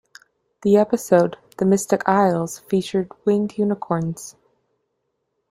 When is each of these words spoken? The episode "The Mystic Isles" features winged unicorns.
The 0.63 0.77
episode 0.77 1.37
"The 1.59 1.65
Mystic 1.65 2.01
Isles" 2.09 2.57
features 2.57 3.05
winged 3.23 3.59
unicorns. 3.59 4.35